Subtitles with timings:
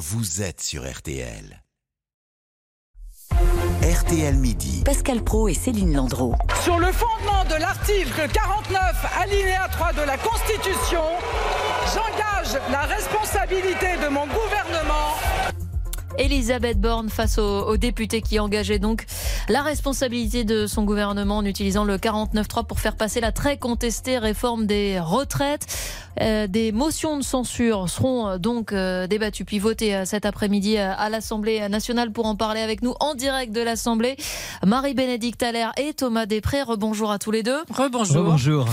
[0.00, 1.62] vous êtes sur RTL.
[3.82, 4.82] RTL Midi.
[4.82, 6.34] Pascal Pro et Céline Landreau.
[6.64, 11.04] Sur le fondement de l'article 49, alinéa 3 de la Constitution,
[11.92, 15.09] j'engage la responsabilité de mon gouvernement
[16.18, 19.06] Elisabeth Borne face aux, députés qui engageaient donc
[19.48, 24.18] la responsabilité de son gouvernement en utilisant le 49.3 pour faire passer la très contestée
[24.18, 25.66] réforme des retraites.
[26.20, 31.08] Euh, des motions de censure seront euh, donc euh, débattues puis votées cet après-midi à
[31.08, 34.16] l'Assemblée nationale pour en parler avec nous en direct de l'Assemblée.
[34.66, 37.58] Marie-Bénédicte Allaire et Thomas Després, rebonjour à tous les deux.
[37.70, 38.24] Rebonjour.
[38.24, 38.66] Rebonjour.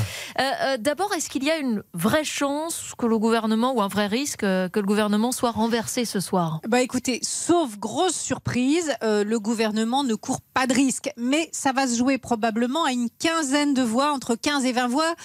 [0.80, 4.42] D'abord, est-ce qu'il y a une vraie chance que le gouvernement, ou un vrai risque,
[4.42, 6.60] que le gouvernement soit renversé ce soir?
[6.68, 11.10] Bah écoutez, sauf grosse surprise, le gouvernement ne court pas de risque.
[11.18, 14.88] Mais ça va se jouer probablement à une quinzaine de voix, entre 15 et 20
[14.88, 15.16] voix.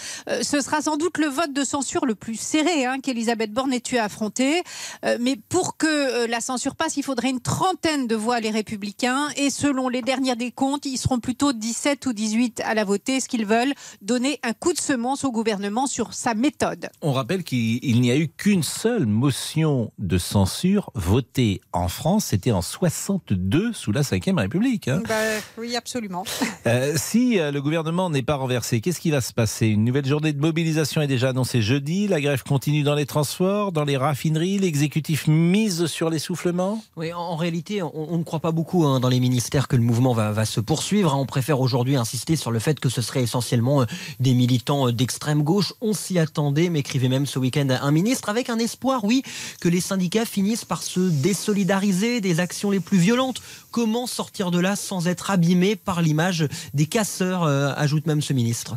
[0.42, 3.82] ce sera sans doute le vote de censure le plus serré hein, qu'Elisabeth Borne ait
[3.92, 4.62] eu à affronter.
[5.04, 8.50] Euh, mais pour que euh, la censure passe, il faudrait une trentaine de voix les
[8.50, 9.28] Républicains.
[9.36, 13.28] Et selon les derniers décomptes, ils seront plutôt 17 ou 18 à la voter, ce
[13.28, 16.88] qu'ils veulent donner un coup de semence au gouvernement sur sa méthode.
[17.00, 22.26] On rappelle qu'il n'y a eu qu'une seule motion de censure votée en France.
[22.26, 24.88] C'était en 62 sous la Ve République.
[24.88, 25.02] Hein.
[25.08, 25.14] Bah,
[25.58, 26.24] oui, absolument.
[26.64, 29.66] Euh, si le gouvernement n'est pas renversé, qu'est-ce qui va se passer?
[29.66, 33.72] Une nouvelle journée de mobilisation est déjà annoncée jeudi la grève continue dans les transports,
[33.72, 36.82] dans les raffineries, l'exécutif mise sur l'essoufflement?
[36.96, 40.12] Oui, en, réalité, on, ne croit pas beaucoup hein, dans les ministères que le mouvement
[40.12, 41.14] va, se poursuivre.
[41.16, 43.86] On préfère aujourd'hui insister sur le fait que ce serait essentiellement euh,
[44.20, 45.72] des militants euh, d'extrême gauche.
[45.80, 49.22] On s'y attendait, m'écrivait même ce week-end un ministre, avec un espoir, oui,
[49.60, 53.42] que les syndicats finissent par se désolidariser des actions les plus violentes.
[53.70, 58.32] Comment sortir de là sans être abîmé par l'image des casseurs, euh, ajoute même ce
[58.32, 58.76] ministre.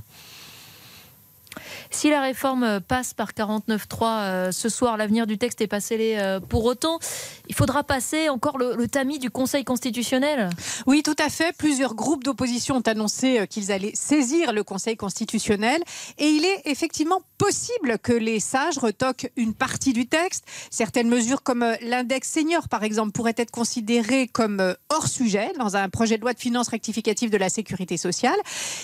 [1.91, 6.15] Si la réforme passe par 49.3 euh, ce soir, l'avenir du texte est pas scellé
[6.17, 6.99] euh, pour autant.
[7.47, 10.49] Il faudra passer encore le, tamis du Conseil constitutionnel.
[10.85, 11.55] Oui, tout à fait.
[11.57, 15.81] Plusieurs groupes d'opposition ont annoncé euh, qu'ils allaient saisir le Conseil constitutionnel.
[16.17, 20.45] Et il est effectivement possible que les sages retoquent une partie du texte.
[20.71, 25.89] Certaines mesures comme l'index senior, par exemple, pourraient être considérées comme hors sujet dans un
[25.89, 28.37] projet de loi de finances rectificative de la sécurité sociale.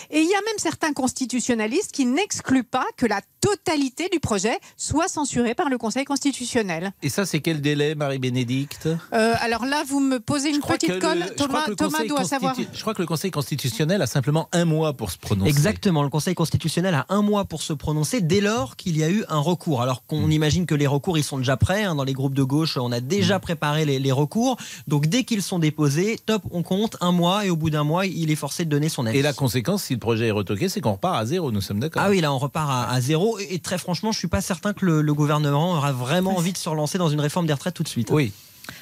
[0.10, 4.60] Et il y a même certains constitutionnalistes qui n'excluent pas que la totalité du projet
[4.78, 6.92] soit censurée par le Conseil constitutionnel.
[7.02, 8.88] Et ça, c'est quel délai, Marie-Bénédicte?
[9.14, 11.26] Euh, Alors là, vous me posez une petite colle.
[11.36, 11.66] Thomas,
[12.08, 12.56] doit savoir.
[12.74, 15.50] Je crois que le Conseil constitutionnel a simplement un mois pour se prononcer.
[15.50, 19.10] Exactement, le Conseil constitutionnel a un mois pour se prononcer dès lors qu'il y a
[19.10, 19.82] eu un recours.
[19.82, 20.32] Alors qu'on hmm.
[20.32, 21.84] imagine que les recours, ils sont déjà prêts.
[21.84, 23.42] Hein, dans les groupes de gauche, on a déjà hmm.
[23.42, 24.58] préparé les, les recours.
[24.88, 28.06] Donc dès qu'ils sont déposés, top, on compte un mois et au bout d'un mois,
[28.06, 29.20] il est forcé de donner son avis.
[29.20, 31.80] Et la conséquence, si le projet est retoqué, c'est qu'on repart à zéro, nous sommes
[31.80, 33.38] d'accord Ah oui, là, on repart à, à zéro.
[33.40, 36.58] Et, très franchement, je suis pas certain que le, le gouvernement aura vraiment envie de
[36.58, 38.10] se relancer dans une réforme des retraites tout de suite.
[38.12, 38.32] Oui.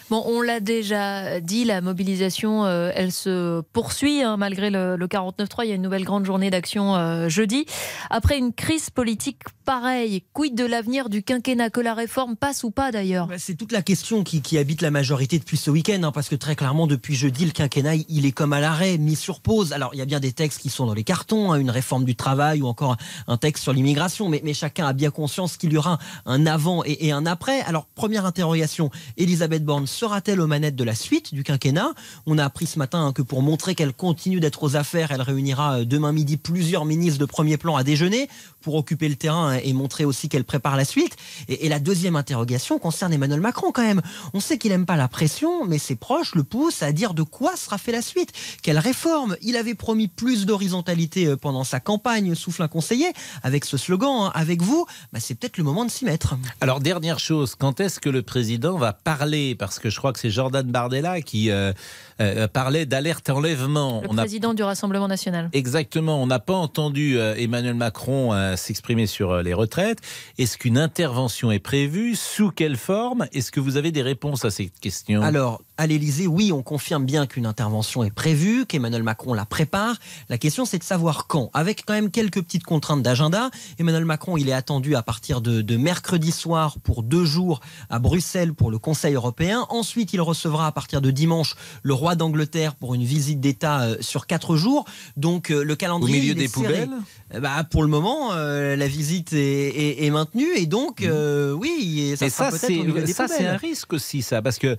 [0.09, 5.08] Bon, on l'a déjà dit, la mobilisation, euh, elle se poursuit hein, malgré le, le
[5.08, 5.66] 49-3.
[5.66, 7.68] Il y a une nouvelle grande journée d'action euh, jeudi.
[8.09, 12.72] Après une crise politique pareille, quid de l'avenir du quinquennat Que la réforme passe ou
[12.72, 13.28] pas d'ailleurs?
[13.28, 16.36] Bah, C'est toute la question qui, habite la majorité depuis ce week-end, hein, parce que
[16.36, 19.74] très clairement, depuis jeudi, le quinquennat, il est comme à l'arrêt, mis sur pause.
[19.74, 22.03] Alors, il y a bien des textes qui sont dans les cartons, hein, une réforme
[22.03, 22.97] du travail ou encore
[23.28, 27.06] un texte sur l'immigration, mais, chacun a bien conscience qu'il y aura un avant et,
[27.06, 27.62] et un après.
[27.62, 31.94] Alors, première interrogation, Elisabeth Borne sera-t-elle aux manettes de la suite du quinquennat?
[32.26, 35.80] On a appris ce matin que pour montrer qu'elle continue d'être aux affaires, elle réunira
[35.80, 38.30] euh, demain midi plusieurs ministres de premier plan à déjeuner
[38.62, 41.18] pour occuper le terrain et montrer aussi qu'elle prépare la suite.
[41.50, 44.02] Et, la deuxième interrogation concerne Emmanuel Macron quand même.
[44.34, 47.24] On sait qu'il n'aime pas la pression, mais ses proches le poussent à dire de
[47.24, 48.32] quoi sera fait la suite.
[48.64, 53.12] Quelle réforme Il avait promis plus d'horizontalité euh, pendant sa campagne, souffle un conseiller,
[53.44, 56.38] avec ce slogan, hein, avec vous, bah, c'est peut-être le moment de s'y mettre.
[56.62, 59.56] Alors dernière chose, quand est-ce que le président va parler?
[59.56, 61.74] Parce que je crois que c'est Jordan Bardella qui euh,
[62.22, 64.02] euh, parlait d'alerte enlèvement.
[64.02, 65.50] Le président du Rassemblement national.
[65.54, 66.22] Exactement.
[66.22, 70.00] On n'a pas entendu euh, Emmanuel Macron s'exprimer sur les retraites.
[70.38, 72.16] Est-ce qu'une intervention est prévue?
[72.16, 73.28] Sous quelle forme?
[73.34, 77.05] Est-ce que vous avez des réponses à ces questions Alors, à l'Élysée, oui, on confirme
[77.05, 79.96] bien qu'une intervention est prévue, qu'Emmanuel Macron la prépare.
[80.28, 81.49] La question, c'est de savoir quand.
[81.53, 83.49] Avec quand même quelques petites contraintes d'agenda.
[83.79, 87.97] Emmanuel Macron, il est attendu à partir de, de mercredi soir pour deux jours à
[87.99, 89.67] Bruxelles pour le Conseil européen.
[89.70, 93.96] Ensuite, il recevra à partir de dimanche le roi d'Angleterre pour une visite d'État euh,
[94.02, 94.84] sur quatre jours.
[95.16, 96.17] Donc euh, le calendrier.
[96.17, 96.90] Au milieu des poubelles
[97.34, 101.08] eh bah, Pour le moment, euh, la visite est, est, maintenue et donc,
[101.55, 104.75] oui, ça, ça c'est un risque aussi, ça, parce que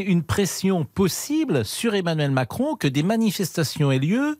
[0.00, 4.36] une pression possible sur Emmanuel Macron que des manifestations aient lieu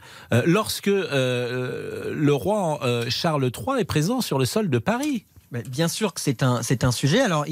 [0.47, 5.27] lorsque le roi Charles III est présent sur le sol de Paris.
[5.53, 7.21] Bien sûr que c'est un, c'est un sujet.
[7.21, 7.45] Alors,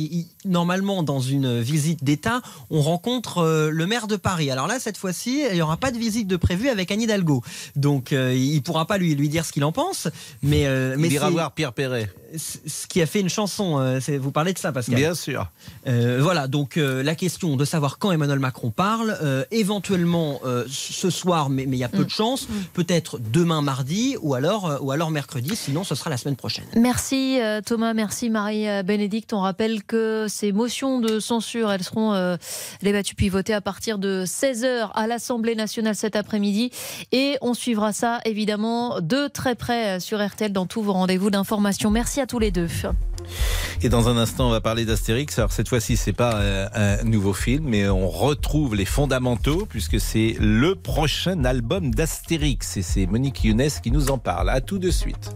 [0.45, 4.51] normalement, dans une visite d'État, on rencontre euh, le maire de Paris.
[4.51, 7.43] Alors là, cette fois-ci, il n'y aura pas de visite de prévu avec Anne Hidalgo.
[7.77, 10.09] Donc, euh, il ne pourra pas lui, lui dire ce qu'il en pense.
[10.43, 12.11] Mais, euh, il ira voir Pierre Perret.
[12.37, 13.99] Ce qui a fait une chanson.
[14.21, 15.51] vous parlez de ça, Pascal Bien sûr.
[15.85, 19.19] voilà, donc la question de savoir quand Emmanuel Macron parle,
[19.51, 22.11] éventuellement ce soir, mais il y a peu de mm.
[22.11, 22.53] chance, mm.
[22.73, 26.67] peut-être demain mardi ou alors, ou alors mercredi, sinon ce sera la semaine prochaine.
[26.77, 29.33] Merci Thomas, merci Marie-Bénédicte.
[29.33, 32.37] On rappelle que ces motions de censure, elles seront
[32.83, 36.71] débattues puis votées à partir de 16h à l'Assemblée nationale cet après-midi.
[37.13, 41.91] Et on suivra ça évidemment de très près sur RTL dans tous vos rendez-vous d'information.
[41.91, 42.69] Merci à tous les deux.
[43.83, 45.39] Et dans un instant, on va parler d'Astérix.
[45.39, 50.01] Alors cette fois-ci, c'est pas euh, un nouveau film, mais on retrouve les fondamentaux puisque
[50.01, 52.77] c'est le prochain album d'Astérix.
[52.77, 54.51] Et c'est Monique Younes qui nous en parle.
[54.51, 55.35] À tout de suite.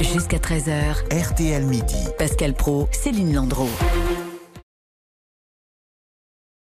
[0.00, 2.08] Jusqu'à 13h, RTL Midi.
[2.18, 3.70] Pascal Pro, Céline Landreau.